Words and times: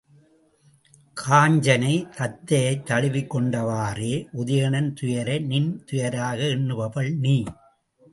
காஞ்சனை, 1.17 1.95
தத்தையைத் 2.17 2.83
தழுவிக் 2.83 3.35
கொண்டவாறே, 3.35 4.13
உதயணன் 4.31 4.93
துயரை 4.93 5.39
நின் 5.39 5.83
துயராக 5.91 6.39
எண்ணுபவள் 6.47 7.11
நீ! 7.17 7.43